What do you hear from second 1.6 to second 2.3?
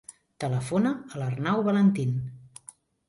Valentin.